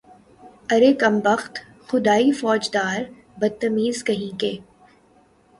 [0.73, 1.53] ارے کم بخت،
[1.87, 2.99] خدائی فوجدار،
[3.39, 4.53] بدتمیز کہیں کے